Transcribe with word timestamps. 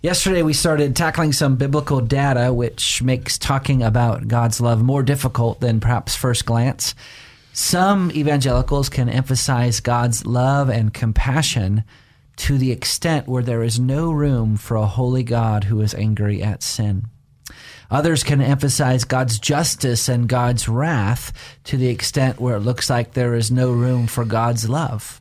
Yesterday, 0.00 0.42
we 0.42 0.52
started 0.52 0.94
tackling 0.94 1.32
some 1.32 1.56
biblical 1.56 2.00
data, 2.00 2.52
which 2.52 3.02
makes 3.02 3.36
talking 3.36 3.82
about 3.82 4.28
God's 4.28 4.60
love 4.60 4.80
more 4.80 5.02
difficult 5.02 5.60
than 5.60 5.80
perhaps 5.80 6.14
first 6.14 6.46
glance. 6.46 6.94
Some 7.52 8.12
evangelicals 8.12 8.88
can 8.88 9.08
emphasize 9.08 9.80
God's 9.80 10.24
love 10.24 10.68
and 10.68 10.94
compassion 10.94 11.82
to 12.36 12.58
the 12.58 12.70
extent 12.70 13.26
where 13.26 13.42
there 13.42 13.64
is 13.64 13.80
no 13.80 14.12
room 14.12 14.56
for 14.56 14.76
a 14.76 14.86
holy 14.86 15.24
God 15.24 15.64
who 15.64 15.80
is 15.80 15.94
angry 15.94 16.44
at 16.44 16.62
sin. 16.62 17.06
Others 17.90 18.22
can 18.22 18.40
emphasize 18.40 19.02
God's 19.02 19.40
justice 19.40 20.08
and 20.08 20.28
God's 20.28 20.68
wrath 20.68 21.32
to 21.64 21.76
the 21.76 21.88
extent 21.88 22.38
where 22.38 22.56
it 22.56 22.60
looks 22.60 22.88
like 22.88 23.14
there 23.14 23.34
is 23.34 23.50
no 23.50 23.72
room 23.72 24.06
for 24.06 24.24
God's 24.24 24.68
love. 24.68 25.20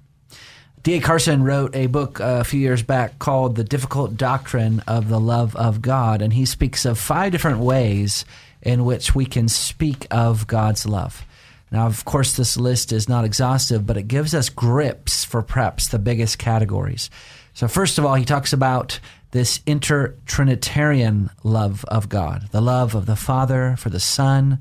D.A. 0.87 1.01
Carson 1.01 1.43
wrote 1.43 1.75
a 1.75 1.87
book 1.87 2.21
uh, 2.21 2.37
a 2.39 2.43
few 2.45 2.61
years 2.61 2.81
back 2.81 3.19
called 3.19 3.57
The 3.57 3.63
Difficult 3.65 4.15
Doctrine 4.15 4.81
of 4.87 5.09
the 5.09 5.19
Love 5.19 5.53
of 5.57 5.81
God, 5.81 6.21
and 6.21 6.31
he 6.31 6.45
speaks 6.45 6.85
of 6.85 6.97
five 6.97 7.33
different 7.33 7.59
ways 7.59 8.23
in 8.61 8.85
which 8.85 9.13
we 9.13 9.25
can 9.25 9.49
speak 9.49 10.07
of 10.09 10.47
God's 10.47 10.85
love. 10.85 11.25
Now, 11.73 11.87
of 11.87 12.05
course, 12.05 12.37
this 12.37 12.55
list 12.55 12.93
is 12.93 13.09
not 13.09 13.25
exhaustive, 13.25 13.85
but 13.85 13.97
it 13.97 14.07
gives 14.07 14.33
us 14.33 14.47
grips 14.47 15.25
for 15.25 15.41
perhaps 15.41 15.89
the 15.89 15.99
biggest 15.99 16.37
categories. 16.39 17.09
So, 17.53 17.67
first 17.67 17.97
of 17.97 18.05
all, 18.05 18.15
he 18.15 18.23
talks 18.23 18.53
about 18.53 19.01
this 19.31 19.59
inter-Trinitarian 19.65 21.31
love 21.43 21.83
of 21.89 22.07
God, 22.07 22.47
the 22.51 22.61
love 22.61 22.95
of 22.95 23.07
the 23.07 23.17
Father 23.17 23.75
for 23.77 23.89
the 23.89 23.99
Son 23.99 24.59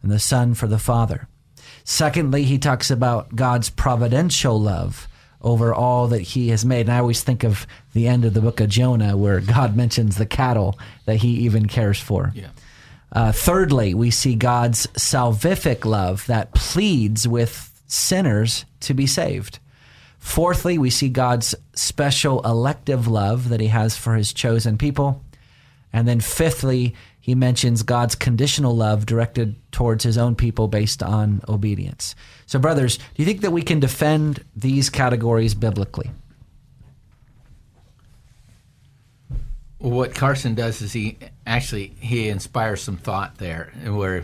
and 0.00 0.10
the 0.10 0.20
Son 0.20 0.54
for 0.54 0.68
the 0.68 0.78
Father. 0.78 1.28
Secondly, 1.84 2.44
he 2.44 2.56
talks 2.56 2.90
about 2.90 3.36
God's 3.36 3.68
providential 3.68 4.58
love 4.58 5.06
over 5.46 5.72
all 5.72 6.08
that 6.08 6.20
he 6.20 6.48
has 6.48 6.64
made. 6.64 6.82
And 6.82 6.92
I 6.92 6.98
always 6.98 7.22
think 7.22 7.44
of 7.44 7.68
the 7.92 8.08
end 8.08 8.24
of 8.24 8.34
the 8.34 8.40
book 8.40 8.60
of 8.60 8.68
Jonah 8.68 9.16
where 9.16 9.40
God 9.40 9.76
mentions 9.76 10.16
the 10.16 10.26
cattle 10.26 10.76
that 11.04 11.18
he 11.18 11.28
even 11.44 11.66
cares 11.66 12.00
for. 12.00 12.32
Yeah. 12.34 12.48
Uh, 13.12 13.30
thirdly, 13.30 13.94
we 13.94 14.10
see 14.10 14.34
God's 14.34 14.88
salvific 14.88 15.84
love 15.84 16.26
that 16.26 16.52
pleads 16.52 17.28
with 17.28 17.80
sinners 17.86 18.64
to 18.80 18.92
be 18.92 19.06
saved. 19.06 19.60
Fourthly, 20.18 20.78
we 20.78 20.90
see 20.90 21.08
God's 21.08 21.54
special 21.74 22.44
elective 22.44 23.06
love 23.06 23.48
that 23.50 23.60
he 23.60 23.68
has 23.68 23.96
for 23.96 24.16
his 24.16 24.32
chosen 24.32 24.76
people. 24.76 25.22
And 25.92 26.08
then 26.08 26.18
fifthly, 26.18 26.96
he 27.26 27.34
mentions 27.34 27.82
God's 27.82 28.14
conditional 28.14 28.76
love 28.76 29.04
directed 29.04 29.56
towards 29.72 30.04
his 30.04 30.16
own 30.16 30.36
people 30.36 30.68
based 30.68 31.02
on 31.02 31.42
obedience. 31.48 32.14
So, 32.46 32.60
brothers, 32.60 32.98
do 32.98 33.04
you 33.16 33.24
think 33.24 33.40
that 33.40 33.50
we 33.50 33.62
can 33.62 33.80
defend 33.80 34.44
these 34.54 34.90
categories 34.90 35.52
biblically? 35.52 36.12
what 39.78 40.14
Carson 40.14 40.54
does 40.54 40.80
is 40.80 40.92
he 40.92 41.18
actually 41.44 41.88
he 41.98 42.28
inspires 42.28 42.80
some 42.80 42.96
thought 42.96 43.38
there 43.38 43.72
where 43.84 44.22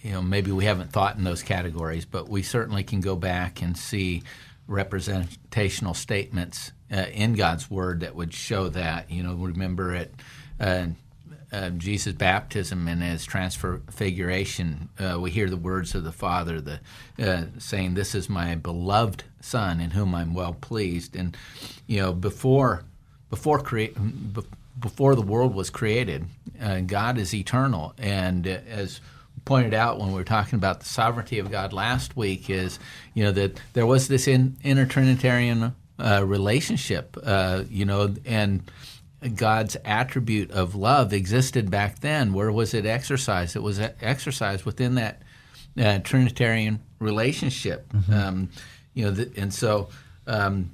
you 0.00 0.12
know 0.12 0.22
maybe 0.22 0.52
we 0.52 0.64
haven't 0.64 0.92
thought 0.92 1.16
in 1.16 1.24
those 1.24 1.42
categories 1.42 2.04
but 2.04 2.28
we 2.28 2.42
certainly 2.42 2.82
can 2.82 3.00
go 3.00 3.14
back 3.14 3.60
and 3.62 3.76
see 3.76 4.22
representational 4.66 5.92
statements 5.92 6.72
uh, 6.90 7.04
in 7.12 7.34
God's 7.34 7.70
word 7.70 8.00
that 8.00 8.14
would 8.14 8.32
show 8.32 8.68
that 8.70 9.10
you 9.10 9.22
know 9.22 9.34
remember 9.34 9.94
it. 9.94 10.14
uh, 10.58 10.86
uh, 11.54 11.70
Jesus' 11.70 12.14
baptism 12.14 12.88
and 12.88 13.02
his 13.02 13.24
transfiguration, 13.24 14.88
uh, 14.98 15.18
we 15.20 15.30
hear 15.30 15.48
the 15.48 15.56
words 15.56 15.94
of 15.94 16.02
the 16.02 16.12
Father, 16.12 16.60
the 16.60 16.80
uh, 17.18 17.44
saying, 17.58 17.94
"This 17.94 18.14
is 18.14 18.28
my 18.28 18.54
beloved 18.56 19.24
Son, 19.40 19.80
in 19.80 19.92
whom 19.92 20.14
I'm 20.14 20.34
well 20.34 20.54
pleased." 20.54 21.14
And 21.14 21.36
you 21.86 22.00
know, 22.00 22.12
before 22.12 22.84
before 23.30 23.60
create 23.60 23.96
before 24.80 25.14
the 25.14 25.22
world 25.22 25.54
was 25.54 25.70
created, 25.70 26.26
uh, 26.60 26.80
God 26.80 27.18
is 27.18 27.32
eternal, 27.32 27.94
and 27.98 28.46
uh, 28.46 28.58
as 28.68 29.00
pointed 29.44 29.74
out 29.74 29.98
when 29.98 30.08
we 30.08 30.14
were 30.14 30.24
talking 30.24 30.56
about 30.56 30.80
the 30.80 30.86
sovereignty 30.86 31.38
of 31.38 31.50
God 31.50 31.72
last 31.72 32.16
week, 32.16 32.50
is 32.50 32.80
you 33.14 33.22
know 33.22 33.32
that 33.32 33.60
there 33.74 33.86
was 33.86 34.08
this 34.08 34.26
in, 34.26 34.56
intertrinitarian 34.64 35.72
uh, 36.00 36.24
relationship, 36.26 37.16
you 37.70 37.84
know, 37.84 38.14
and 38.24 38.68
God's 39.34 39.76
attribute 39.84 40.50
of 40.50 40.74
love 40.74 41.12
existed 41.12 41.70
back 41.70 42.00
then. 42.00 42.32
Where 42.32 42.52
was 42.52 42.74
it 42.74 42.86
exercised? 42.86 43.56
It 43.56 43.62
was 43.62 43.78
exercised 43.78 44.64
within 44.64 44.96
that 44.96 45.22
uh, 45.78 45.98
Trinitarian 46.00 46.80
relationship. 46.98 47.88
Mm-hmm. 47.92 48.12
Um, 48.12 48.48
you 48.92 49.04
know, 49.04 49.10
the, 49.10 49.32
and 49.36 49.52
so 49.52 49.88
um, 50.26 50.70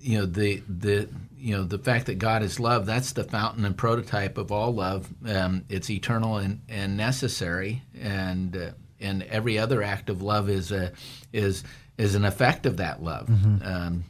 you 0.00 0.18
know 0.18 0.26
the 0.26 0.62
the 0.68 1.08
you 1.36 1.56
know 1.56 1.64
the 1.64 1.78
fact 1.78 2.06
that 2.06 2.18
God 2.18 2.42
is 2.42 2.60
love. 2.60 2.86
That's 2.86 3.12
the 3.12 3.24
fountain 3.24 3.64
and 3.64 3.76
prototype 3.76 4.38
of 4.38 4.52
all 4.52 4.74
love. 4.74 5.08
Um, 5.26 5.64
it's 5.68 5.90
eternal 5.90 6.36
and, 6.36 6.60
and 6.68 6.96
necessary, 6.96 7.82
and 8.00 8.56
uh, 8.56 8.70
and 9.00 9.22
every 9.24 9.58
other 9.58 9.82
act 9.82 10.08
of 10.08 10.22
love 10.22 10.48
is 10.48 10.72
a 10.72 10.92
is 11.32 11.64
is 11.98 12.14
an 12.14 12.24
effect 12.24 12.66
of 12.66 12.78
that 12.78 13.02
love. 13.02 13.26
Mm-hmm. 13.26 13.66
Um, 13.66 14.04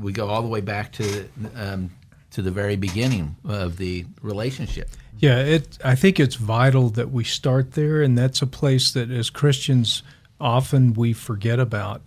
we 0.00 0.12
go 0.12 0.28
all 0.28 0.42
the 0.42 0.48
way 0.48 0.60
back 0.60 0.92
to 0.92 1.28
um, 1.54 1.90
to 2.36 2.42
the 2.42 2.50
very 2.50 2.76
beginning 2.76 3.34
of 3.46 3.78
the 3.78 4.04
relationship. 4.20 4.90
Yeah, 5.18 5.38
it. 5.38 5.78
I 5.82 5.94
think 5.94 6.20
it's 6.20 6.34
vital 6.34 6.90
that 6.90 7.10
we 7.10 7.24
start 7.24 7.72
there, 7.72 8.02
and 8.02 8.16
that's 8.16 8.42
a 8.42 8.46
place 8.46 8.92
that 8.92 9.10
as 9.10 9.30
Christians 9.30 10.02
often 10.38 10.92
we 10.92 11.14
forget 11.14 11.58
about. 11.58 12.02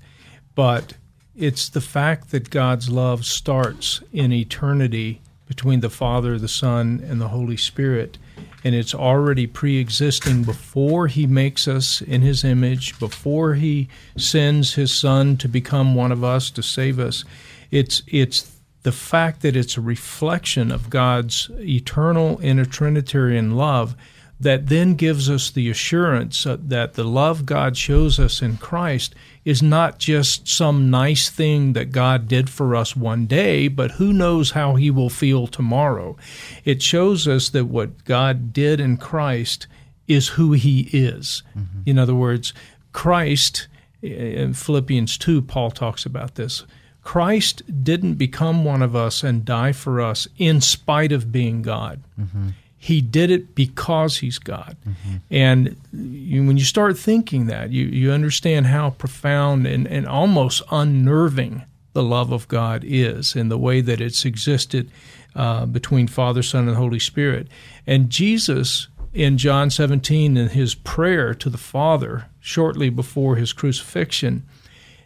But 0.53 0.93
it's 1.35 1.67
the 1.67 1.81
fact 1.81 2.29
that 2.29 2.51
God's 2.51 2.91
love 2.91 3.25
starts 3.25 4.03
in 4.13 4.31
eternity 4.31 5.19
between 5.47 5.79
the 5.79 5.89
Father, 5.89 6.37
the 6.37 6.47
Son, 6.47 7.03
and 7.09 7.19
the 7.19 7.29
Holy 7.29 7.57
Spirit. 7.57 8.19
And 8.63 8.75
it's 8.75 8.93
already 8.93 9.47
pre 9.47 9.77
existing 9.79 10.43
before 10.43 11.07
He 11.07 11.25
makes 11.25 11.67
us 11.67 12.03
in 12.03 12.21
His 12.21 12.43
image, 12.43 12.99
before 12.99 13.55
He 13.55 13.89
sends 14.15 14.75
His 14.75 14.93
Son 14.93 15.37
to 15.37 15.47
become 15.47 15.95
one 15.95 16.11
of 16.11 16.23
us 16.23 16.51
to 16.51 16.61
save 16.61 16.99
us. 16.99 17.25
It's, 17.71 18.03
it's 18.05 18.58
the 18.83 18.91
fact 18.91 19.41
that 19.41 19.55
it's 19.55 19.77
a 19.77 19.81
reflection 19.81 20.71
of 20.71 20.89
God's 20.89 21.49
eternal 21.59 22.37
intertrinitarian 22.37 23.55
love 23.55 23.95
that 24.39 24.67
then 24.67 24.95
gives 24.95 25.29
us 25.29 25.51
the 25.51 25.69
assurance 25.69 26.45
that 26.45 26.93
the 26.93 27.03
love 27.03 27.45
God 27.45 27.75
shows 27.75 28.19
us 28.19 28.41
in 28.41 28.55
Christ 28.55 29.13
is 29.43 29.61
not 29.61 29.99
just 29.99 30.47
some 30.47 30.89
nice 30.89 31.29
thing 31.29 31.73
that 31.73 31.91
God 31.91 32.27
did 32.27 32.49
for 32.49 32.73
us 32.73 32.95
one 32.95 33.25
day, 33.25 33.67
but 33.67 33.91
who 33.91 34.13
knows 34.13 34.51
how 34.51 34.75
he 34.75 34.89
will 34.89 35.09
feel 35.09 35.45
tomorrow. 35.45 36.15
It 36.63 36.81
shows 36.81 37.27
us 37.27 37.49
that 37.49 37.65
what 37.65 38.05
God 38.05 38.53
did 38.53 38.79
in 38.79 38.95
Christ 38.95 39.67
is 40.07 40.29
who 40.29 40.53
he 40.53 40.89
is. 40.93 41.43
Mm-hmm. 41.57 41.81
In 41.85 41.99
other 41.99 42.15
words, 42.15 42.53
Christ, 42.93 43.67
in 44.01 44.53
Philippians 44.53 45.17
2, 45.17 45.41
Paul 45.41 45.71
talks 45.71 46.05
about 46.05 46.35
this. 46.35 46.65
Christ 47.03 47.83
didn't 47.83 48.15
become 48.15 48.63
one 48.63 48.81
of 48.81 48.95
us 48.95 49.23
and 49.23 49.45
die 49.45 49.71
for 49.71 50.01
us 50.01 50.27
in 50.37 50.61
spite 50.61 51.11
of 51.11 51.31
being 51.31 51.61
God. 51.61 52.03
Mm-hmm. 52.19 52.49
He 52.77 53.01
did 53.01 53.29
it 53.29 53.55
because 53.55 54.17
he's 54.17 54.37
God. 54.37 54.77
Mm-hmm. 54.87 55.15
And 55.29 55.75
you, 55.91 56.45
when 56.45 56.57
you 56.57 56.63
start 56.63 56.97
thinking 56.97 57.47
that, 57.47 57.71
you, 57.71 57.85
you 57.85 58.11
understand 58.11 58.67
how 58.67 58.91
profound 58.91 59.67
and, 59.67 59.85
and 59.87 60.07
almost 60.07 60.61
unnerving 60.71 61.63
the 61.93 62.03
love 62.03 62.31
of 62.31 62.47
God 62.47 62.83
is 62.85 63.35
and 63.35 63.51
the 63.51 63.57
way 63.57 63.81
that 63.81 63.99
it's 63.99 64.23
existed 64.23 64.89
uh, 65.35 65.65
between 65.65 66.07
Father, 66.07 66.41
Son, 66.41 66.67
and 66.67 66.77
Holy 66.77 66.99
Spirit. 66.99 67.47
And 67.85 68.09
Jesus, 68.09 68.87
in 69.13 69.37
John 69.37 69.69
17, 69.69 70.37
in 70.37 70.49
his 70.49 70.75
prayer 70.75 71.33
to 71.33 71.49
the 71.49 71.57
Father 71.57 72.27
shortly 72.39 72.89
before 72.89 73.35
his 73.35 73.51
crucifixion, 73.51 74.43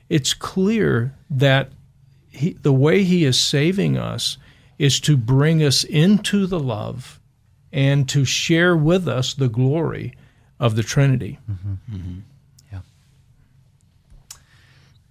it's 0.09 0.34
clear 0.34 1.16
that 1.30 1.72
he, 2.34 2.54
the 2.54 2.74
way 2.74 3.04
he 3.04 3.24
is 3.24 3.40
saving 3.40 3.98
us 3.98 4.38
is 4.78 5.00
to 5.02 5.16
bring 5.16 5.64
us 5.64 5.84
into 5.84 6.48
the 6.48 6.60
love 6.60 7.20
and 7.72 8.09
to 8.09 8.26
share 8.26 8.76
with 8.76 9.08
us 9.08 9.34
the 9.34 9.47
glory 9.47 10.14
of 10.59 10.76
the 10.76 10.84
Trinity. 10.84 11.40
Mm-hmm. 11.50 11.96
Mm-hmm. 11.96 12.20
Yeah. 12.72 12.80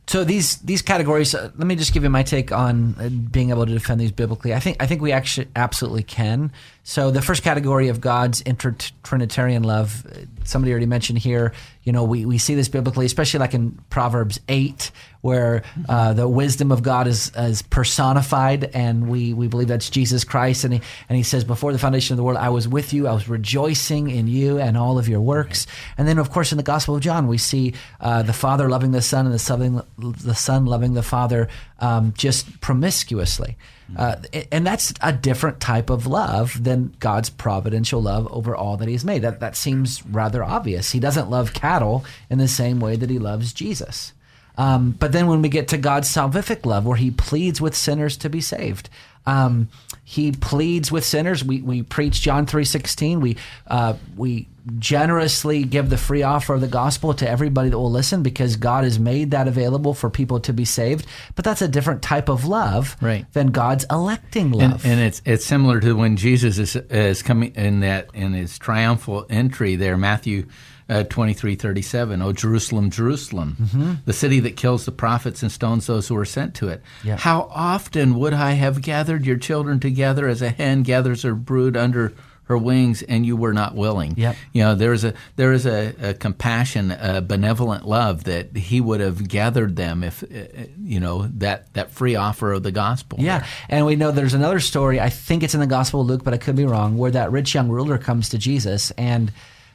So 0.07 0.25
these 0.25 0.57
these 0.59 0.83
categories. 0.83 1.35
Uh, 1.35 1.51
let 1.57 1.67
me 1.67 1.77
just 1.77 1.93
give 1.93 2.03
you 2.03 2.11
my 2.11 2.23
take 2.23 2.53
on 2.53 2.97
uh, 2.99 3.09
being 3.09 3.51
able 3.51 3.67
to 3.67 3.73
defend 3.73 4.01
these 4.01 4.13
biblically. 4.13 4.53
I 4.53 4.61
think 4.61 4.77
I 4.83 4.87
think 4.87 5.01
we 5.01 5.13
actually 5.13 5.49
absolutely 5.55 6.03
can. 6.03 6.53
So 6.83 7.11
the 7.11 7.23
first 7.23 7.43
category 7.43 7.89
of 7.89 8.01
God's 8.01 8.41
inter-Trinitarian 8.43 9.63
love, 9.63 10.05
uh, 10.07 10.27
somebody 10.45 10.73
already 10.73 10.87
mentioned 10.87 11.19
here. 11.19 11.53
You 11.85 11.93
know, 11.93 12.05
we, 12.05 12.25
we 12.25 12.39
see 12.39 12.55
this 12.55 12.69
biblically, 12.69 13.07
especially 13.07 13.41
like 13.41 13.55
in 13.55 13.73
Proverbs 13.91 14.39
eight, 14.49 14.93
where 15.21 15.63
uh, 15.89 16.13
the 16.13 16.29
wisdom 16.29 16.71
of 16.73 16.83
God 16.83 17.07
is, 17.07 17.33
is 17.37 17.63
personified, 17.63 18.71
and 18.75 19.09
we, 19.09 19.33
we 19.33 19.49
believe 19.49 19.69
that's 19.69 19.91
Jesus 19.91 20.25
Christ. 20.25 20.65
And 20.65 20.75
he, 20.75 20.81
and 21.09 21.17
he 21.17 21.23
says, 21.23 21.45
Before 21.45 21.73
the 21.73 21.79
foundation 21.79 22.15
of 22.15 22.17
the 22.19 22.23
world, 22.23 22.39
I 22.39 22.51
was 22.51 22.69
with 22.69 22.93
you, 22.93 23.07
I 23.07 23.13
was 23.13 23.29
rejoicing 23.29 24.11
in 24.11 24.27
you 24.29 24.59
and 24.59 24.77
all 24.77 24.99
of 24.99 25.09
your 25.09 25.21
works. 25.21 25.67
And 25.97 26.07
then, 26.07 26.19
of 26.19 26.31
course, 26.31 26.53
in 26.53 26.57
the 26.57 26.65
Gospel 26.65 26.97
of 26.97 27.03
John, 27.03 27.27
we 27.29 27.39
see 27.39 27.75
uh, 28.01 28.23
the 28.23 28.33
Father 28.33 28.69
loving 28.69 28.93
the 28.93 29.03
Son 29.03 29.27
and 29.27 29.35
the 29.35 29.39
Son, 29.39 29.83
the 29.99 30.35
Son 30.35 30.67
loving 30.67 30.95
the 30.95 31.03
Father 31.03 31.49
um, 31.83 32.15
just 32.17 32.61
promiscuously. 32.61 33.59
Uh, 33.95 34.17
and 34.51 34.67
that's 34.67 34.95
a 35.03 35.13
different 35.13 35.61
type 35.61 35.91
of 35.91 36.07
love 36.07 36.65
than 36.65 36.95
God's 36.99 37.29
providential 37.29 38.01
love 38.01 38.27
over 38.33 38.57
all 38.57 38.79
that 38.79 38.89
He's 38.89 39.05
made. 39.05 39.21
That 39.21 39.41
that 39.41 39.55
seems 39.55 40.03
rather 40.07 40.43
obvious. 40.43 40.93
He 40.93 41.01
doesn't 41.01 41.29
love 41.29 41.53
cattle 41.53 42.05
in 42.31 42.39
the 42.39 42.49
same 42.49 42.81
way 42.81 42.97
that 42.97 43.11
He 43.11 43.19
loves 43.19 43.53
Jesus. 43.53 44.15
Um, 44.57 44.93
but 44.93 45.13
then 45.13 45.27
when 45.27 45.43
we 45.43 45.49
get 45.51 45.69
to 45.69 45.79
God's 45.79 46.09
salvific 46.09 46.65
love, 46.65 46.87
where 46.87 46.97
He 46.97 47.11
pleads 47.11 47.61
with 47.61 47.77
sinners 47.77 48.17
to 48.19 48.31
be 48.31 48.41
saved, 48.41 48.89
um, 49.27 49.69
He 50.05 50.33
pleads 50.33 50.91
with 50.93 51.05
sinners. 51.05 51.45
We 51.45 51.63
we 51.63 51.83
preach 51.83 52.21
John 52.21 52.47
three 52.47 52.65
sixteen. 52.65 53.21
We 53.21 53.37
uh, 53.67 53.95
we 54.17 54.49
generously 54.79 55.65
give 55.65 55.91
the 55.91 55.97
free 55.97 56.23
offer 56.23 56.55
of 56.55 56.61
the 56.61 56.69
gospel 56.69 57.15
to 57.15 57.29
everybody 57.29 57.71
that 57.71 57.79
will 57.79 57.91
listen 57.91 58.23
because 58.23 58.55
God 58.55 58.85
has 58.85 58.97
made 58.99 59.33
that 59.33 59.49
available 59.49 59.93
for 59.93 60.09
people 60.09 60.39
to 60.41 60.53
be 60.53 60.65
saved. 60.65 61.05
But 61.35 61.45
that's 61.45 61.63
a 61.63 61.69
different 61.69 62.01
type 62.03 62.29
of 62.29 62.45
love 62.45 62.97
Right. 63.01 63.27
than 63.33 63.49
God's 63.49 63.85
electing 63.91 64.53
And, 64.61 64.73
love. 64.73 64.87
and 64.87 65.01
it's 65.01 65.21
it's 65.25 65.45
similar 65.45 65.81
to 65.81 65.97
when 65.97 66.17
Jesus 66.17 66.59
is 66.59 66.77
is 66.77 67.23
coming 67.23 67.53
in 67.57 67.81
that 67.81 68.11
in 68.15 68.35
his 68.35 68.59
triumphal 68.59 69.27
entry 69.31 69.75
there, 69.77 69.97
Matthew 69.97 70.47
uh, 70.93 71.05
twenty 71.05 71.33
three 71.35 71.55
thirty 71.55 71.83
seven. 71.83 72.21
Oh 72.23 72.33
Jerusalem, 72.33 72.91
Jerusalem, 72.91 73.57
Mm-hmm. 73.61 73.93
the 74.05 74.13
city 74.13 74.41
that 74.41 74.57
kills 74.57 74.85
the 74.85 74.93
prophets 74.93 75.43
and 75.43 75.51
stones 75.51 75.87
those 75.87 76.09
who 76.09 76.17
are 76.17 76.25
sent 76.27 76.55
to 76.57 76.69
it. 76.69 76.83
Yeah. 77.03 77.17
How 77.17 77.49
often 77.53 78.15
would 78.19 78.35
I 78.35 78.53
have 78.53 78.83
gathered 78.83 79.25
your 79.27 79.39
children 79.39 79.81
together 79.81 80.29
as 80.29 80.43
a 80.43 80.51
hen 80.51 80.83
gathers 80.83 81.23
her 81.23 81.35
brood 81.35 81.77
under 81.77 82.13
her 82.47 82.59
wings, 82.59 83.03
and 83.03 83.25
you 83.25 83.37
were 83.37 83.53
not 83.55 83.77
willing. 83.77 84.15
Yep. 84.17 84.37
You 84.53 84.63
know, 84.65 84.75
there 84.75 84.93
is 84.93 85.05
a 85.05 85.15
there 85.37 85.53
is 85.53 85.65
a, 85.65 85.95
a 86.11 86.13
compassion, 86.15 86.91
a 86.91 87.23
benevolent 87.23 87.87
love 87.87 88.25
that 88.25 88.57
he 88.57 88.81
would 88.81 89.01
have 89.01 89.27
gathered 89.29 89.77
them 89.77 90.03
if 90.03 90.23
uh, 90.25 90.67
you 90.83 90.99
know 91.01 91.29
that 91.39 91.73
that 91.75 91.93
free 91.93 92.17
offer 92.17 92.53
of 92.53 92.63
the 92.65 92.73
gospel. 92.73 93.19
Yeah, 93.21 93.47
and 93.69 93.87
we 93.87 93.95
know 93.97 94.11
there's 94.11 94.35
another 94.35 94.61
story. 94.61 95.01
I 95.01 95.09
think 95.09 95.43
it's 95.45 95.55
in 95.55 95.61
the 95.61 95.67
Gospel 95.69 96.01
of 96.01 96.09
Luke, 96.09 96.25
but 96.25 96.35
I 96.35 96.37
could 96.39 96.57
be 96.57 96.65
wrong. 96.67 96.99
Where 96.99 97.13
that 97.13 97.31
rich 97.33 97.55
young 97.55 97.69
ruler 97.71 97.97
comes 97.97 98.29
to 98.31 98.39
Jesus 98.39 98.91
and 98.99 99.33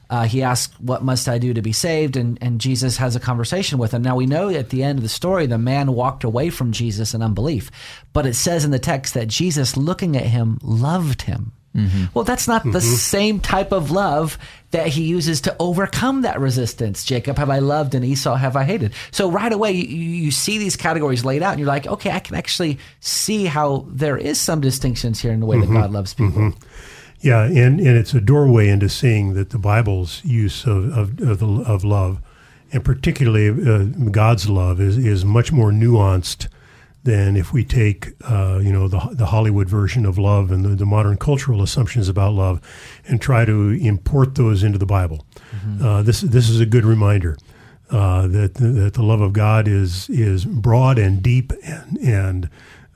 uh, 0.09 0.25
he 0.25 0.42
asks, 0.44 0.74
"What 0.80 1.04
must 1.04 1.27
I 1.27 1.38
do 1.38 1.54
to 1.54 1.62
be 1.62 1.74
saved?" 1.74 2.18
And 2.18 2.38
and 2.42 2.62
Jesus 2.62 2.98
has 2.98 3.15
a 3.15 3.19
conversation 3.19 3.77
with 3.77 3.94
him. 3.94 4.01
Now 4.01 4.15
we 4.15 4.25
know 4.25 4.50
at 4.50 4.69
the 4.69 4.83
end 4.83 5.00
of 5.00 5.04
the 5.04 5.09
story, 5.09 5.45
the 5.45 5.57
man 5.57 5.94
walked 5.94 6.24
away 6.24 6.50
from 6.50 6.71
Jesus 6.71 7.13
in 7.13 7.21
unbelief, 7.21 7.71
but 8.13 8.25
it 8.25 8.36
says 8.36 8.65
in 8.65 8.71
the 8.71 8.80
text 8.80 9.13
that 9.13 9.27
Jesus, 9.27 9.77
looking 9.77 10.15
at 10.15 10.25
him, 10.25 10.59
loved 10.62 11.24
him. 11.24 11.51
Mm-hmm. 11.77 12.06
Well, 12.13 12.24
that's 12.24 12.48
not 12.48 12.63
the 12.63 12.69
mm-hmm. 12.69 12.80
same 12.80 13.39
type 13.39 13.71
of 13.71 13.92
love 13.92 14.39
that 14.71 14.88
he 14.88 15.04
uses 15.04 15.42
to 15.42 15.56
overcome 15.59 16.24
that 16.24 16.39
resistance. 16.39 17.06
Jacob 17.06 17.38
have 17.38 17.51
I 17.51 17.59
loved 17.59 17.94
and 17.94 18.04
Esau 18.04 18.36
have 18.36 18.56
I 18.56 18.63
hated. 18.63 18.94
So 19.12 19.30
right 19.30 19.54
away, 19.54 19.74
you, 19.74 19.83
you 19.86 20.31
see 20.31 20.57
these 20.57 20.75
categories 20.75 21.24
laid 21.24 21.44
out 21.44 21.51
and 21.51 21.59
you're 21.59 21.68
like, 21.68 21.86
okay, 21.86 22.12
I 22.12 22.19
can 22.19 22.36
actually 22.36 22.80
see 23.00 23.45
how 23.45 23.86
there 23.89 24.18
is 24.18 24.42
some 24.42 24.59
distinctions 24.59 25.21
here 25.21 25.31
in 25.31 25.39
the 25.39 25.45
way 25.45 25.59
that 25.59 25.65
mm-hmm. 25.65 25.75
God 25.75 25.92
loves 25.92 26.15
people. 26.15 26.54
Yeah, 27.19 27.44
and, 27.44 27.80
and 27.80 27.98
it's 27.98 28.14
a 28.14 28.22
doorway 28.22 28.68
into 28.68 28.90
seeing 28.90 29.34
that 29.34 29.50
the 29.50 29.58
Bible's 29.58 30.24
use 30.24 30.66
of 30.66 30.96
of, 30.98 31.19
of, 31.22 31.40
the, 31.40 31.64
of 31.66 31.84
love, 31.84 32.22
and 32.72 32.86
particularly 32.86 33.50
uh, 33.50 33.86
God's 34.12 34.50
love, 34.50 34.80
is, 34.80 34.98
is 34.98 35.25
much 35.25 35.52
more 35.52 35.72
nuanced 35.72 36.48
than 37.04 37.38
if 37.38 37.54
we 37.54 37.64
take 37.64 38.14
uh, 38.30 38.60
you 38.62 38.72
know 38.72 38.88
the, 38.88 39.00
the 39.14 39.28
Hollywood 39.28 39.69
version 39.69 40.06
of 40.06 40.18
love 40.18 40.52
and 40.52 40.66
the, 40.66 40.69
the 40.69 40.86
modern 40.86 41.18
cultural 41.18 41.64
assumptions 41.64 42.08
about 42.10 42.34
love, 42.34 42.62
and 43.08 43.22
try 43.22 43.46
to 43.46 43.72
import 43.72 44.36
those 44.36 44.64
into 44.64 44.78
the 44.78 44.86
Bible. 44.86 45.25
Uh, 45.81 46.02
this 46.04 46.22
this 46.22 46.50
is 46.50 46.60
a 46.60 46.66
good 46.66 46.86
reminder. 46.86 47.38
Uh, 47.90 48.28
that 48.28 48.56
that 48.56 48.94
the 48.96 49.02
love 49.02 49.22
of 49.22 49.31
God 49.31 49.68
is 49.68 50.10
is 50.10 50.44
broad 50.44 51.00
and 51.00 51.24
deep 51.24 51.54
and 51.64 51.98
and 52.00 52.50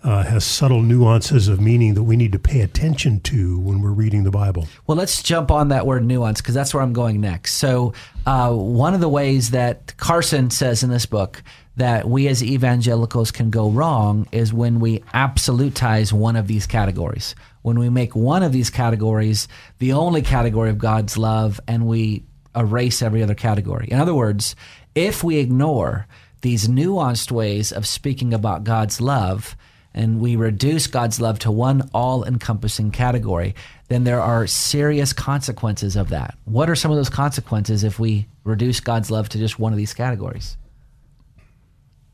uh, 0.04 0.24
has 0.24 0.44
subtle 0.44 0.82
nuances 0.82 1.48
of 1.48 1.62
meaning 1.62 1.94
that 1.94 2.04
we 2.04 2.16
need 2.16 2.32
to 2.32 2.40
pay 2.40 2.62
attention 2.62 3.20
to 3.22 3.60
when 3.60 3.82
we're 3.82 3.92
reading 3.92 4.24
the 4.24 4.32
Bible. 4.32 4.68
Well, 4.88 4.98
let's 4.98 5.22
jump 5.22 5.52
on 5.52 5.70
that 5.70 5.86
word 5.86 6.04
nuance 6.04 6.42
because 6.42 6.56
that's 6.56 6.74
where 6.74 6.82
I'm 6.82 6.94
going 6.94 7.22
next. 7.22 7.54
So, 7.56 7.94
uh, 8.26 8.52
one 8.52 8.94
of 8.94 9.02
the 9.02 9.10
ways 9.10 9.52
that 9.52 9.96
Carson 9.98 10.50
says 10.50 10.84
in 10.84 10.90
this 10.90 11.06
book 11.06 11.44
that 11.78 12.10
we 12.10 12.28
as 12.28 12.44
evangelicals 12.44 13.32
can 13.32 13.50
go 13.50 13.70
wrong 13.70 14.28
is 14.32 14.54
when 14.54 14.80
we 14.80 15.00
absolutize 15.14 16.12
one 16.12 16.36
of 16.36 16.48
these 16.48 16.68
categories. 16.68 17.36
When 17.62 17.80
we 17.80 17.90
make 17.90 18.16
one 18.16 18.44
of 18.44 18.52
these 18.52 18.70
categories 18.70 19.48
the 19.80 19.94
only 19.94 20.22
category 20.22 20.70
of 20.70 20.78
God's 20.78 21.18
love 21.18 21.60
and 21.68 21.88
we 21.88 22.24
erase 22.56 23.02
every 23.02 23.24
other 23.24 23.36
category. 23.36 23.88
In 23.90 24.00
other 24.00 24.16
words, 24.16 24.56
if 24.96 25.24
we 25.24 25.38
ignore 25.38 26.08
these 26.42 26.68
nuanced 26.68 27.32
ways 27.32 27.72
of 27.72 27.88
speaking 27.88 28.34
about 28.34 28.64
God's 28.64 29.00
love, 29.00 29.56
and 29.94 30.20
we 30.20 30.36
reduce 30.36 30.88
God's 30.88 31.20
love 31.20 31.40
to 31.40 31.52
one 31.52 31.90
all 31.94 32.24
encompassing 32.24 32.92
category, 32.92 33.56
then 33.88 34.04
there 34.04 34.22
are 34.22 34.48
serious 34.48 35.14
consequences 35.14 35.96
of 35.96 36.10
that. 36.10 36.38
What 36.46 36.70
are 36.70 36.76
some 36.76 36.92
of 36.92 36.98
those 36.98 37.10
consequences 37.10 37.84
if 37.84 38.00
we 38.00 38.28
reduce 38.44 38.80
God's 38.80 39.12
love 39.12 39.30
to 39.30 39.38
just 39.38 39.60
one 39.60 39.74
of 39.74 39.78
these 39.78 39.94
categories? 39.94 40.58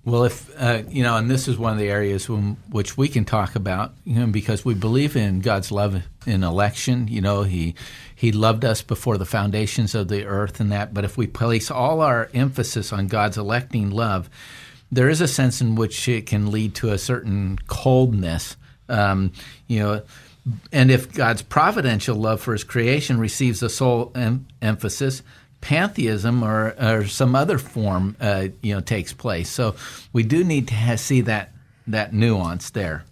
Well, 0.08 0.24
if 0.24 0.50
uh, 0.58 0.84
you 0.88 1.04
know, 1.04 1.18
and 1.18 1.30
this 1.30 1.50
is 1.50 1.58
one 1.58 1.74
of 1.74 1.80
the 1.80 1.90
areas 1.90 2.30
when, 2.30 2.56
which 2.70 2.96
we 2.96 3.10
can 3.10 3.26
talk 3.26 3.58
about, 3.58 3.94
you 4.06 4.16
know, 4.16 4.28
because 4.28 4.64
we 4.64 4.74
believe 4.74 5.18
in 5.18 5.42
God's 5.42 5.70
love 5.70 6.02
in 6.26 6.44
election. 6.46 7.10
You 7.10 7.20
know, 7.20 7.44
he 7.44 7.76
he 8.16 8.32
loved 8.32 8.64
us 8.64 8.82
before 8.82 9.18
the 9.18 9.26
foundations 9.26 9.94
of 9.94 10.08
the 10.08 10.26
earth, 10.26 10.62
and 10.62 10.72
that. 10.72 10.94
But 10.94 11.04
if 11.04 11.18
we 11.18 11.28
place 11.28 11.70
all 11.70 12.00
our 12.00 12.30
emphasis 12.34 12.94
on 12.94 13.08
God's 13.08 13.38
electing 13.38 13.90
love, 13.90 14.30
there 14.92 15.10
is 15.10 15.22
a 15.22 15.28
sense 15.28 15.62
in 15.62 15.76
which 15.76 16.08
it 16.08 16.26
can 16.26 16.52
lead 16.52 16.76
to 16.76 16.92
a 16.92 16.98
certain 16.98 17.60
coldness. 17.68 18.56
Um, 18.90 19.32
you 19.68 19.80
know, 19.80 20.02
and 20.72 20.92
if 20.92 21.14
God's 21.14 21.42
providential 21.42 22.16
love 22.16 22.42
for 22.42 22.54
His 22.54 22.64
creation 22.64 23.20
receives 23.20 23.62
a 23.62 23.70
sole 23.70 24.12
em- 24.16 24.48
emphasis, 24.62 25.22
pantheism 25.60 26.44
or, 26.44 26.76
or 26.80 27.06
some 27.08 27.36
other 27.36 27.58
form, 27.58 28.16
uh, 28.22 28.48
you 28.62 28.74
know, 28.74 28.82
takes 28.82 29.12
place. 29.12 29.50
So 29.50 29.76
we 30.14 30.24
do 30.24 30.44
need 30.44 30.68
to 30.70 30.98
see 30.98 31.22
that 31.22 31.52
that 31.88 32.14
nuance 32.14 32.70
there. 32.72 33.06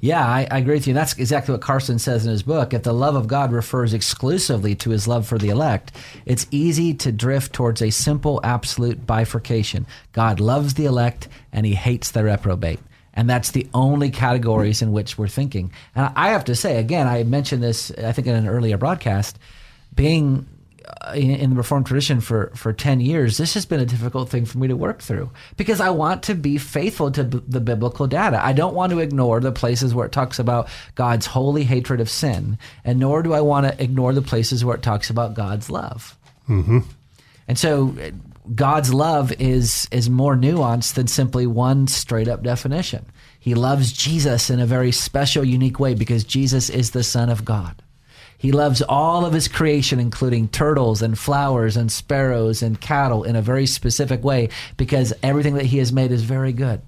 Yeah, 0.00 0.26
I, 0.26 0.48
I 0.50 0.58
agree 0.58 0.74
with 0.74 0.86
you. 0.86 0.92
And 0.92 0.96
That's 0.96 1.12
exactly 1.12 1.52
what 1.52 1.60
Carson 1.60 1.98
says 1.98 2.24
in 2.24 2.32
his 2.32 2.42
book. 2.42 2.72
If 2.72 2.84
the 2.84 2.94
love 2.94 3.16
of 3.16 3.26
God 3.26 3.52
refers 3.52 3.92
exclusively 3.92 4.74
to 4.76 4.90
his 4.90 5.06
love 5.06 5.26
for 5.26 5.36
the 5.36 5.50
elect, 5.50 5.92
it's 6.24 6.46
easy 6.50 6.94
to 6.94 7.12
drift 7.12 7.52
towards 7.52 7.82
a 7.82 7.90
simple, 7.90 8.40
absolute 8.42 9.06
bifurcation. 9.06 9.86
God 10.12 10.40
loves 10.40 10.74
the 10.74 10.86
elect 10.86 11.28
and 11.52 11.66
he 11.66 11.74
hates 11.74 12.10
the 12.10 12.24
reprobate. 12.24 12.80
And 13.12 13.28
that's 13.28 13.50
the 13.50 13.68
only 13.74 14.10
categories 14.10 14.80
in 14.80 14.92
which 14.92 15.18
we're 15.18 15.28
thinking. 15.28 15.72
And 15.94 16.10
I 16.16 16.30
have 16.30 16.44
to 16.44 16.54
say, 16.54 16.78
again, 16.78 17.06
I 17.06 17.24
mentioned 17.24 17.62
this, 17.62 17.90
I 17.90 18.12
think, 18.12 18.26
in 18.26 18.34
an 18.34 18.48
earlier 18.48 18.78
broadcast, 18.78 19.38
being 19.94 20.46
in, 21.14 21.30
in 21.30 21.50
the 21.50 21.56
Reformed 21.56 21.86
tradition 21.86 22.20
for, 22.20 22.52
for 22.54 22.72
10 22.72 23.00
years, 23.00 23.36
this 23.36 23.54
has 23.54 23.66
been 23.66 23.80
a 23.80 23.86
difficult 23.86 24.28
thing 24.28 24.44
for 24.44 24.58
me 24.58 24.68
to 24.68 24.76
work 24.76 25.02
through 25.02 25.30
because 25.56 25.80
I 25.80 25.90
want 25.90 26.22
to 26.24 26.34
be 26.34 26.58
faithful 26.58 27.10
to 27.12 27.24
b- 27.24 27.42
the 27.46 27.60
biblical 27.60 28.06
data. 28.06 28.44
I 28.44 28.52
don't 28.52 28.74
want 28.74 28.92
to 28.92 28.98
ignore 28.98 29.40
the 29.40 29.52
places 29.52 29.94
where 29.94 30.06
it 30.06 30.12
talks 30.12 30.38
about 30.38 30.68
God's 30.94 31.26
holy 31.26 31.64
hatred 31.64 32.00
of 32.00 32.10
sin, 32.10 32.58
and 32.84 32.98
nor 32.98 33.22
do 33.22 33.32
I 33.32 33.40
want 33.40 33.66
to 33.66 33.82
ignore 33.82 34.12
the 34.12 34.22
places 34.22 34.64
where 34.64 34.76
it 34.76 34.82
talks 34.82 35.10
about 35.10 35.34
God's 35.34 35.70
love. 35.70 36.16
Mm-hmm. 36.48 36.80
And 37.48 37.58
so 37.58 37.96
God's 38.54 38.92
love 38.94 39.32
is 39.40 39.88
is 39.90 40.08
more 40.08 40.36
nuanced 40.36 40.94
than 40.94 41.06
simply 41.06 41.46
one 41.46 41.86
straight 41.88 42.28
up 42.28 42.42
definition. 42.42 43.06
He 43.38 43.54
loves 43.54 43.92
Jesus 43.92 44.50
in 44.50 44.60
a 44.60 44.66
very 44.66 44.92
special, 44.92 45.44
unique 45.44 45.80
way 45.80 45.94
because 45.94 46.24
Jesus 46.24 46.68
is 46.68 46.90
the 46.90 47.02
Son 47.02 47.30
of 47.30 47.44
God. 47.44 47.82
He 48.40 48.52
loves 48.52 48.80
all 48.80 49.26
of 49.26 49.34
his 49.34 49.48
creation, 49.48 50.00
including 50.00 50.48
turtles 50.48 51.02
and 51.02 51.18
flowers 51.18 51.76
and 51.76 51.92
sparrows 51.92 52.62
and 52.62 52.80
cattle, 52.80 53.22
in 53.22 53.36
a 53.36 53.42
very 53.42 53.66
specific 53.66 54.24
way 54.24 54.48
because 54.78 55.12
everything 55.22 55.54
that 55.56 55.66
he 55.66 55.76
has 55.76 55.92
made 55.92 56.10
is 56.10 56.22
very 56.22 56.54
good. 56.54 56.80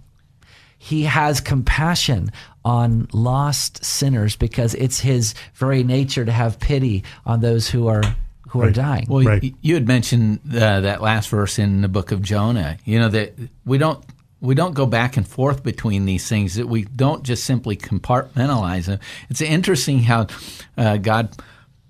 He 0.78 1.02
has 1.02 1.40
compassion 1.42 2.32
on 2.64 3.06
lost 3.12 3.84
sinners 3.84 4.34
because 4.34 4.74
it's 4.76 5.00
his 5.00 5.34
very 5.54 5.84
nature 5.84 6.24
to 6.24 6.32
have 6.32 6.58
pity 6.58 7.04
on 7.26 7.40
those 7.40 7.68
who 7.68 7.86
are 7.86 8.02
who 8.48 8.62
are 8.62 8.70
dying. 8.70 9.06
Well, 9.08 9.22
Right. 9.24 9.42
y- 9.42 9.52
you 9.62 9.74
had 9.74 9.86
mentioned 9.86 10.40
uh, 10.54 10.80
that 10.80 11.00
last 11.02 11.28
verse 11.28 11.58
in 11.58 11.80
the 11.82 11.88
book 11.88 12.12
of 12.12 12.20
Jonah. 12.22 12.76
You 12.84 12.98
know 12.98 13.08
that 13.10 13.34
we 13.64 13.76
don't 13.78 14.02
we 14.42 14.56
don't 14.56 14.74
go 14.74 14.86
back 14.86 15.16
and 15.16 15.26
forth 15.26 15.62
between 15.62 16.04
these 16.04 16.28
things. 16.28 16.56
That 16.56 16.66
we 16.66 16.82
don't 16.84 17.22
just 17.22 17.44
simply 17.44 17.76
compartmentalize 17.76 18.86
them. 18.86 18.98
It's 19.30 19.40
interesting 19.40 20.00
how 20.00 20.26
uh, 20.76 20.96
God 20.98 21.34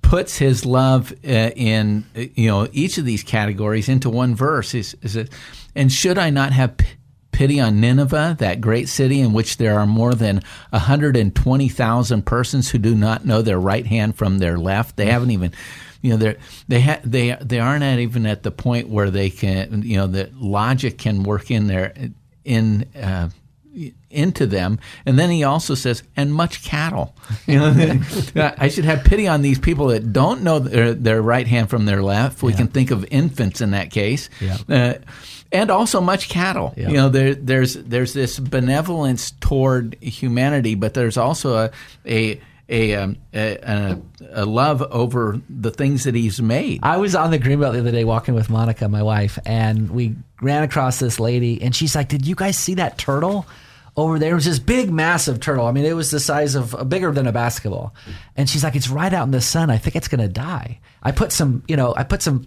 puts 0.02 0.36
His 0.36 0.66
love 0.66 1.12
uh, 1.24 1.50
in 1.56 2.04
you 2.14 2.48
know 2.48 2.68
each 2.72 2.98
of 2.98 3.06
these 3.06 3.22
categories 3.22 3.88
into 3.88 4.10
one 4.10 4.34
verse. 4.34 4.74
Is, 4.74 4.94
is 5.02 5.16
it? 5.16 5.32
And 5.74 5.90
should 5.90 6.18
I 6.18 6.28
not 6.28 6.52
have 6.52 6.76
p- 6.76 6.86
pity 7.32 7.58
on 7.58 7.80
Nineveh, 7.80 8.36
that 8.38 8.60
great 8.60 8.90
city 8.90 9.20
in 9.20 9.32
which 9.32 9.56
there 9.56 9.78
are 9.80 9.86
more 9.86 10.12
than 10.12 10.42
120,000 10.70 12.26
persons 12.26 12.70
who 12.70 12.76
do 12.76 12.94
not 12.94 13.24
know 13.24 13.40
their 13.40 13.58
right 13.58 13.86
hand 13.86 14.14
from 14.14 14.38
their 14.38 14.58
left? 14.58 14.96
They 14.96 15.06
haven't 15.06 15.30
even, 15.30 15.52
you 16.02 16.10
know, 16.10 16.16
they're, 16.18 16.36
they 16.68 16.82
ha- 16.82 17.00
they 17.02 17.34
they 17.40 17.60
aren't 17.60 17.82
even 17.82 18.26
at 18.26 18.42
the 18.42 18.50
point 18.50 18.90
where 18.90 19.10
they 19.10 19.30
can, 19.30 19.80
you 19.84 19.96
know, 19.96 20.08
that 20.08 20.36
logic 20.36 20.98
can 20.98 21.22
work 21.22 21.50
in 21.50 21.66
their 21.66 21.94
in 22.44 22.86
uh, 22.94 23.28
into 24.10 24.46
them. 24.46 24.78
And 25.06 25.18
then 25.18 25.30
he 25.30 25.44
also 25.44 25.74
says, 25.74 26.02
and 26.14 26.32
much 26.34 26.62
cattle. 26.62 27.14
You 27.46 27.58
know, 27.58 28.00
I 28.58 28.68
should 28.68 28.84
have 28.84 29.02
pity 29.02 29.26
on 29.26 29.40
these 29.40 29.58
people 29.58 29.86
that 29.88 30.12
don't 30.12 30.42
know 30.42 30.58
their, 30.58 30.92
their 30.92 31.22
right 31.22 31.46
hand 31.46 31.70
from 31.70 31.86
their 31.86 32.02
left. 32.02 32.42
We 32.42 32.52
Yeah. 32.52 32.58
can 32.58 32.68
think 32.68 32.90
of 32.90 33.06
infants 33.10 33.62
in 33.62 33.70
that 33.70 33.90
case. 33.90 34.28
Yeah. 34.42 34.58
Uh, 34.68 34.94
and 35.50 35.70
also 35.70 36.02
much 36.02 36.28
cattle. 36.28 36.74
Yeah. 36.76 36.88
You 36.88 36.96
know, 36.96 37.08
there, 37.08 37.34
there's 37.34 37.74
there's 37.74 38.12
this 38.12 38.38
benevolence 38.38 39.30
toward 39.40 39.96
humanity, 40.02 40.74
but 40.74 40.92
there's 40.94 41.16
also 41.16 41.56
a 41.56 41.70
a 42.06 42.40
a, 42.72 42.94
um, 42.94 43.18
a, 43.34 43.56
a, 43.58 44.02
a 44.30 44.44
love 44.46 44.82
over 44.90 45.40
the 45.48 45.70
things 45.70 46.04
that 46.04 46.14
he's 46.14 46.40
made. 46.40 46.80
I 46.82 46.96
was 46.96 47.14
on 47.14 47.30
the 47.30 47.38
greenbelt 47.38 47.74
the 47.74 47.80
other 47.80 47.92
day 47.92 48.04
walking 48.04 48.34
with 48.34 48.48
Monica, 48.48 48.88
my 48.88 49.02
wife, 49.02 49.38
and 49.44 49.90
we 49.90 50.16
ran 50.40 50.62
across 50.62 50.98
this 50.98 51.20
lady, 51.20 51.60
and 51.62 51.76
she's 51.76 51.94
like, 51.94 52.08
"Did 52.08 52.26
you 52.26 52.34
guys 52.34 52.56
see 52.56 52.74
that 52.74 52.96
turtle 52.96 53.46
over 53.94 54.18
there? 54.18 54.32
It 54.32 54.36
was 54.36 54.46
this 54.46 54.58
big, 54.58 54.90
massive 54.90 55.38
turtle. 55.38 55.66
I 55.66 55.72
mean, 55.72 55.84
it 55.84 55.92
was 55.92 56.10
the 56.10 56.18
size 56.18 56.54
of 56.54 56.74
uh, 56.74 56.82
bigger 56.84 57.12
than 57.12 57.26
a 57.26 57.32
basketball." 57.32 57.94
And 58.36 58.48
she's 58.48 58.64
like, 58.64 58.74
"It's 58.74 58.88
right 58.88 59.12
out 59.12 59.24
in 59.24 59.32
the 59.32 59.42
sun. 59.42 59.70
I 59.70 59.76
think 59.76 59.94
it's 59.94 60.08
gonna 60.08 60.28
die." 60.28 60.80
I 61.02 61.12
put 61.12 61.30
some, 61.30 61.62
you 61.68 61.76
know, 61.76 61.92
I 61.94 62.04
put 62.04 62.22
some 62.22 62.46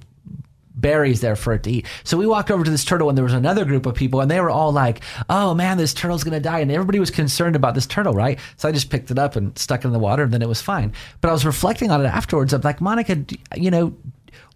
berries 0.85 1.19
there 1.19 1.35
for 1.35 1.53
it 1.53 1.63
to 1.63 1.71
eat. 1.71 1.87
So 2.03 2.15
we 2.15 2.27
walked 2.27 2.51
over 2.51 2.63
to 2.63 2.69
this 2.69 2.85
turtle 2.85 3.09
and 3.09 3.17
there 3.17 3.25
was 3.25 3.33
another 3.33 3.65
group 3.65 3.87
of 3.87 3.95
people 3.95 4.21
and 4.21 4.29
they 4.29 4.39
were 4.39 4.51
all 4.51 4.71
like, 4.71 5.01
"Oh 5.31 5.55
man, 5.55 5.77
this 5.77 5.95
turtle's 5.95 6.23
to 6.23 6.39
die." 6.39 6.59
And 6.59 6.71
everybody 6.71 6.99
was 6.99 7.09
concerned 7.09 7.55
about 7.55 7.73
this 7.73 7.87
turtle, 7.87 8.13
right? 8.13 8.37
So 8.57 8.69
I 8.69 8.71
just 8.71 8.91
picked 8.91 9.09
it 9.09 9.17
up 9.17 9.35
and 9.35 9.57
stuck 9.57 9.83
it 9.83 9.87
in 9.87 9.93
the 9.93 9.99
water 9.99 10.21
and 10.21 10.31
then 10.31 10.43
it 10.43 10.47
was 10.47 10.61
fine. 10.61 10.93
But 11.21 11.29
I 11.29 11.33
was 11.33 11.43
reflecting 11.43 11.89
on 11.89 12.05
it 12.05 12.07
afterwards. 12.07 12.53
I'm 12.53 12.61
like, 12.61 12.81
"Monica, 12.81 13.25
you 13.55 13.71
know, 13.71 13.95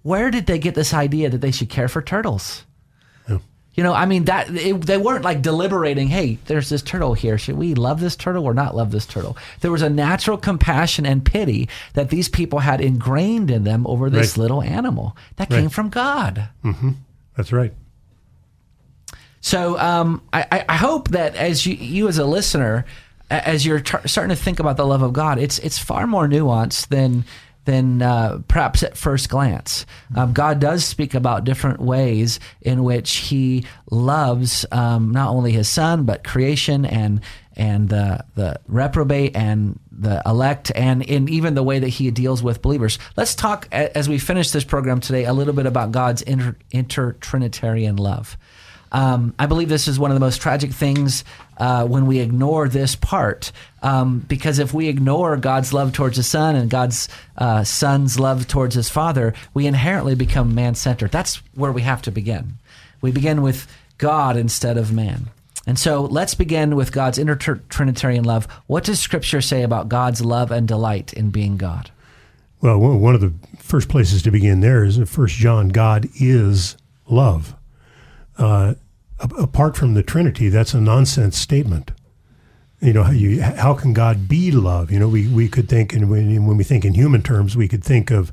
where 0.04 0.30
did 0.30 0.46
they 0.46 0.60
get 0.60 0.76
this 0.76 0.94
idea 0.94 1.32
that 1.32 1.42
they 1.42 1.52
should 1.52 1.70
care 1.70 1.88
for 1.88 2.04
turtles?" 2.04 2.64
You 3.80 3.84
know, 3.84 3.94
I 3.94 4.06
mean 4.08 4.26
that 4.26 4.50
it, 4.50 4.74
they 4.82 4.98
weren't 4.98 5.24
like 5.24 5.42
deliberating. 5.42 6.10
Hey, 6.10 6.38
there's 6.48 6.68
this 6.68 6.82
turtle 6.82 7.14
here. 7.14 7.38
Should 7.38 7.56
we 7.58 7.76
love 7.76 8.02
this 8.02 8.18
turtle 8.18 8.44
or 8.44 8.54
not 8.54 8.76
love 8.76 8.92
this 8.92 9.06
turtle? 9.06 9.38
There 9.62 9.72
was 9.72 9.82
a 9.82 9.90
natural 9.90 10.36
compassion 10.38 11.06
and 11.06 11.24
pity 11.24 11.70
that 11.94 12.10
these 12.10 12.28
people 12.28 12.60
had 12.60 12.82
ingrained 12.82 13.50
in 13.50 13.64
them 13.64 13.88
over 13.88 14.10
this 14.10 14.32
Right. 14.36 14.42
little 14.42 14.62
animal 14.62 15.16
that 15.38 15.50
came 15.50 15.70
from 15.70 15.88
God. 15.88 16.50
That's 17.38 17.54
right. 17.54 17.72
So 19.40 19.80
um, 19.80 20.24
I, 20.34 20.66
I- 20.68 20.76
hope 20.76 21.08
that 21.10 21.36
as 21.38 21.66
you, 21.66 21.76
you 21.76 22.10
as 22.10 22.18
a 22.18 22.26
listener, 22.26 22.84
as 23.30 23.66
you're 23.66 23.82
starting 24.06 24.36
to 24.36 24.42
think 24.44 24.60
about 24.60 24.76
the 24.76 24.86
love 24.86 25.04
of 25.04 25.14
God, 25.14 25.38
it's 25.40 25.58
it's 25.60 25.78
far 25.78 26.06
more 26.06 26.28
nuanced 26.28 26.90
than 26.90 27.24
than 27.70 28.02
uh, 28.02 28.42
perhaps 28.48 28.82
at 28.82 28.98
first 28.98 29.30
glance. 29.30 29.86
Um, 30.16 30.34
God 30.34 30.60
does 30.60 30.84
speak 30.84 31.14
about 31.14 31.44
different 31.44 31.80
ways 31.80 32.40
in 32.62 32.84
which 32.84 33.18
He 33.18 33.66
loves 33.92 34.66
um, 34.72 35.12
not 35.12 35.30
only 35.30 35.52
His 35.52 35.70
Son 35.70 36.04
but 36.04 36.24
creation 36.24 36.84
and 36.84 37.22
and 37.56 37.90
the 37.90 38.26
the 38.34 38.60
reprobate 38.68 39.36
and 39.36 39.80
the 39.92 40.22
elect 40.26 40.72
and 40.74 41.04
in 41.04 41.30
even 41.30 41.54
the 41.54 41.62
way 41.62 41.78
that 41.78 41.90
he 41.90 42.10
deals 42.10 42.42
with 42.42 42.62
believers. 42.62 42.98
Let's 43.18 43.36
talk 43.36 43.68
as 43.72 44.08
we 44.08 44.18
finish 44.18 44.52
this 44.52 44.64
program 44.64 45.02
today 45.02 45.26
a 45.26 45.34
little 45.34 45.54
bit 45.54 45.66
about 45.66 45.92
God's 45.92 46.22
inter, 46.22 46.56
inter-trinitarian 46.72 47.98
love. 47.98 48.38
Um, 48.92 49.36
I 49.38 49.46
believe 49.46 49.70
this 49.70 49.88
is 49.88 50.00
one 50.00 50.10
of 50.10 50.16
the 50.16 50.22
most 50.22 50.42
tragic 50.42 50.72
things 50.72 51.24
uh, 51.60 51.86
when 51.86 52.06
we 52.06 52.20
ignore 52.20 52.68
this 52.68 52.96
part, 52.96 53.52
um, 53.82 54.20
because 54.28 54.60
if 54.60 54.74
we 54.74 54.88
ignore 54.88 55.38
God's 55.38 55.74
love 55.74 55.94
towards 55.94 56.18
His 56.18 56.28
Son 56.28 56.56
and 56.56 56.70
God's 56.70 57.10
uh, 57.38 57.64
Son's 57.64 58.20
love 58.20 58.48
towards 58.48 58.76
His 58.76 58.90
Father, 58.90 59.34
we 59.54 59.68
inherently 59.68 60.16
become 60.16 60.56
man-centered. 60.56 61.12
That's 61.12 61.42
where 61.54 61.72
we 61.72 61.82
have 61.82 62.02
to 62.04 62.12
begin. 62.12 62.54
We 63.02 63.12
begin 63.12 63.42
with 63.42 63.68
God 63.98 64.38
instead 64.38 64.78
of 64.78 64.92
man. 64.92 65.30
And 65.68 65.78
so 65.78 66.06
let's 66.06 66.34
begin 66.34 66.76
with 66.76 66.92
God's 66.92 67.18
inter-trinitarian 67.18 68.24
love. 68.24 68.48
What 68.66 68.86
does 68.86 69.00
Scripture 69.00 69.42
say 69.42 69.62
about 69.62 69.90
God's 69.90 70.22
love 70.22 70.52
and 70.52 70.68
delight 70.68 71.14
in 71.14 71.30
being 71.30 71.58
God? 71.58 71.92
Well, 72.62 72.80
one 72.80 73.16
of 73.16 73.22
the 73.22 73.34
first 73.58 73.88
places 73.88 74.22
to 74.24 74.32
begin 74.32 74.62
there 74.62 74.84
is 74.84 74.98
in 74.98 75.06
First 75.06 75.36
John. 75.36 75.70
God 75.70 76.10
is 76.20 76.76
love. 77.08 77.56
Uh, 78.38 78.76
apart 79.20 79.76
from 79.76 79.94
the 79.94 80.04
Trinity, 80.04 80.50
that's 80.50 80.74
a 80.74 80.82
nonsense 80.82 81.38
statement. 81.38 81.92
You 82.82 82.94
know, 82.94 83.04
how, 83.04 83.12
you, 83.12 83.42
how 83.42 83.74
can 83.74 83.94
God 83.94 84.28
be 84.28 84.52
love? 84.52 84.90
You 84.90 85.00
know, 85.00 85.10
we, 85.10 85.28
we 85.28 85.50
could 85.50 85.68
think, 85.68 85.94
and 85.94 86.10
when, 86.10 86.46
when 86.46 86.58
we 86.58 86.64
think 86.64 86.86
in 86.86 86.94
human 86.94 87.22
terms, 87.22 87.58
we 87.58 87.68
could 87.68 87.84
think 87.84 88.10
of, 88.10 88.32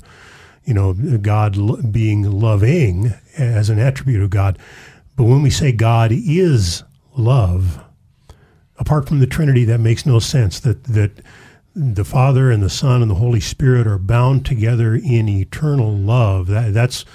you 0.63 0.73
know, 0.73 0.93
God 0.93 1.91
being 1.91 2.23
loving 2.23 3.13
as 3.37 3.69
an 3.69 3.79
attribute 3.79 4.21
of 4.21 4.29
God. 4.29 4.57
But 5.15 5.25
when 5.25 5.41
we 5.41 5.49
say 5.49 5.71
God 5.71 6.11
is 6.13 6.83
love, 7.17 7.83
apart 8.77 9.07
from 9.07 9.19
the 9.19 9.27
Trinity, 9.27 9.65
that 9.65 9.79
makes 9.79 10.05
no 10.05 10.19
sense. 10.19 10.59
That 10.59 10.83
that 10.85 11.21
the 11.75 12.05
Father 12.05 12.49
and 12.49 12.63
the 12.63 12.69
Son 12.69 13.01
and 13.01 13.11
the 13.11 13.15
Holy 13.15 13.39
Spirit 13.39 13.85
are 13.85 13.99
bound 13.99 14.45
together 14.45 14.95
in 14.95 15.29
eternal 15.29 15.95
love. 15.95 16.47
That, 16.47 16.73
that's 16.73 17.05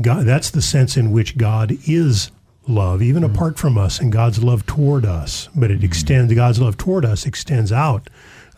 God, 0.00 0.26
that's 0.26 0.50
the 0.50 0.62
sense 0.62 0.96
in 0.96 1.10
which 1.10 1.38
God 1.38 1.72
is 1.86 2.30
love, 2.68 3.02
even 3.02 3.22
mm-hmm. 3.22 3.34
apart 3.34 3.58
from 3.58 3.78
us, 3.78 4.00
and 4.00 4.12
God's 4.12 4.42
love 4.42 4.66
toward 4.66 5.04
us. 5.04 5.48
But 5.54 5.70
it 5.70 5.78
mm-hmm. 5.78 5.84
extends 5.84 6.34
God's 6.34 6.60
love 6.60 6.76
toward 6.76 7.04
us 7.04 7.26
extends 7.26 7.72
out 7.72 8.08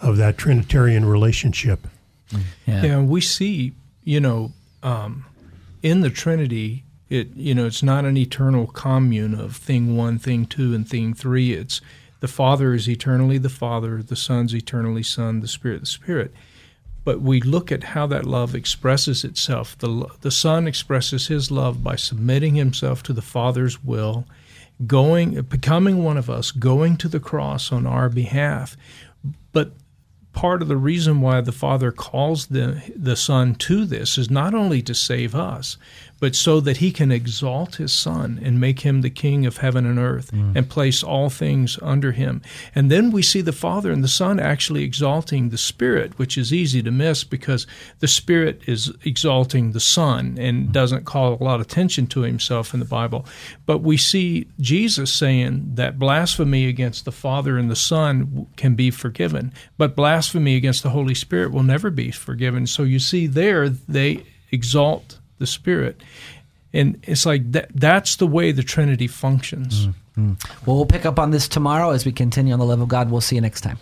of 0.01 0.17
that 0.17 0.39
Trinitarian 0.39 1.05
relationship. 1.05 1.87
Mm-hmm. 2.31 2.71
Yeah. 2.71 2.83
Yeah, 2.83 2.99
and 2.99 3.09
we 3.09 3.21
see, 3.21 3.73
you 4.05 4.21
know, 4.21 4.53
um, 4.83 5.25
in 5.83 6.01
the 6.01 6.11
Trinity, 6.11 6.85
it 7.09 7.35
you 7.35 7.55
know, 7.55 7.67
it's 7.67 7.83
not 7.83 8.05
an 8.05 8.17
eternal 8.17 8.67
commune 8.67 9.35
of 9.35 9.57
thing 9.57 9.97
one, 9.97 10.19
thing 10.19 10.47
two, 10.47 10.75
and 10.75 10.89
thing 10.89 11.15
three. 11.15 11.53
It's 11.53 11.81
the 12.21 12.29
Father 12.29 12.75
is 12.75 12.89
eternally 12.89 13.39
the 13.39 13.49
Father, 13.49 14.03
the 14.03 14.17
Son's 14.17 14.55
eternally 14.55 15.03
Son, 15.03 15.41
the 15.41 15.49
Spirit 15.49 15.81
the 15.81 15.87
Spirit. 15.87 16.33
But 17.05 17.21
we 17.21 17.41
look 17.41 17.73
at 17.73 17.85
how 17.85 18.07
that 18.09 18.27
love 18.27 18.55
expresses 18.55 19.25
itself. 19.25 19.77
The 19.79 20.07
the 20.21 20.31
Son 20.31 20.67
expresses 20.67 21.29
His 21.29 21.51
love 21.51 21.83
by 21.83 21.97
submitting 21.97 22.55
Himself 22.55 23.03
to 23.05 23.13
the 23.13 23.23
Father's 23.23 23.83
will, 23.83 24.27
going, 24.87 25.41
becoming 25.43 26.05
one 26.05 26.17
of 26.17 26.29
us, 26.29 26.51
going 26.51 26.97
to 26.99 27.09
the 27.09 27.21
cross 27.21 27.73
on 27.73 27.87
our 27.87 28.09
behalf. 28.09 28.77
But 29.53 29.73
part 30.33 30.63
of 30.63 30.69
the 30.69 30.77
reason 30.77 31.21
why 31.21 31.41
the 31.41 31.51
Father 31.51 31.91
calls 31.91 32.47
the 32.47 32.81
the 32.95 33.17
Son 33.17 33.55
to 33.57 33.85
this 33.85 34.17
is 34.17 34.31
not 34.31 34.55
only 34.55 34.83
to 34.83 34.95
save 34.95 35.35
us, 35.35 35.77
but 36.21 36.35
so 36.35 36.61
that 36.61 36.79
He 36.79 36.91
can 36.91 37.13
exalt 37.13 37.77
His 37.77 37.93
Son 37.93 38.41
and 38.43 38.61
make 38.61 38.81
Him 38.81 39.03
the 39.03 39.11
King 39.11 39.47
of 39.47 39.59
heaven 39.59 39.87
and 39.87 39.99
earth 39.99 40.33
mm. 40.33 40.55
and 40.57 40.69
place 40.69 41.03
all 41.03 41.31
things 41.31 41.79
under 41.83 42.13
Him. 42.13 42.43
And 42.75 42.91
then 42.91 43.11
we 43.11 43.23
see 43.23 43.41
the 43.41 43.53
Father 43.53 43.93
and 43.93 44.03
the 44.03 44.09
Son 44.09 44.41
actually 44.41 44.85
exalting 44.85 45.49
the 45.49 45.59
Spirit, 45.59 46.19
which 46.19 46.37
is 46.37 46.53
easy 46.53 46.83
to 46.83 46.91
miss 46.91 47.25
because 47.25 47.67
the 48.01 48.09
Spirit 48.09 48.63
is 48.67 48.93
exalting 49.05 49.73
the 49.73 49.81
Son 49.81 50.37
and 50.39 50.69
mm. 50.69 50.73
doesn't 50.73 51.05
call 51.05 51.35
a 51.35 51.45
lot 51.45 51.57
of 51.57 51.67
attention 51.67 52.07
to 52.09 52.23
Himself 52.23 52.75
in 52.75 52.81
the 52.81 52.87
Bible. 52.87 53.27
But 53.67 53.79
we 53.79 53.97
see 53.97 54.49
Jesus 54.61 55.13
saying 55.13 55.75
that 55.75 55.99
blasphemy 55.99 56.67
against 56.67 57.05
the 57.05 57.13
Father 57.13 57.59
and 57.59 57.71
the 57.71 57.77
Son 57.77 58.47
can 58.57 58.75
be 58.75 58.91
forgiven, 58.91 59.53
but 59.77 59.97
blasphemy 59.97 60.57
against 60.57 60.83
the 60.83 60.91
Holy 60.91 61.15
Spirit 61.15 61.53
will 61.53 61.63
never 61.63 61.91
be 61.91 62.11
forgiven. 62.11 62.67
So 62.67 62.83
you 62.83 62.99
see 62.99 63.27
there 63.27 63.69
they 63.69 64.25
exalt 64.51 65.18
the 65.39 65.47
Spirit. 65.47 66.03
And 66.73 67.01
it's 67.05 67.25
like 67.25 67.51
that, 67.53 67.71
that's 67.75 68.17
the 68.17 68.27
way 68.27 68.53
the 68.53 68.63
Trinity 68.63 69.07
functions. 69.07 69.87
Mm, 69.87 69.95
mm. 70.19 70.67
Well, 70.67 70.77
we'll 70.77 70.87
pick 70.87 71.07
up 71.07 71.19
on 71.19 71.31
this 71.31 71.49
tomorrow 71.49 71.91
as 71.91 72.05
we 72.05 72.13
continue 72.13 72.53
on 72.53 72.59
the 72.59 72.67
love 72.67 72.81
of 72.81 72.89
God. 72.89 73.11
We'll 73.11 73.21
see 73.21 73.37
you 73.37 73.41
next 73.41 73.63
time. 73.63 73.79